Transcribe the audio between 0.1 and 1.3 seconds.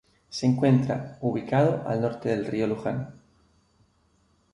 Se encuentra